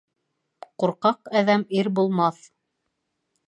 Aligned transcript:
Ҡурҡаҡ 0.83 1.31
әҙәм 1.43 1.67
ир 1.83 1.93
булмаҫ. 2.01 2.43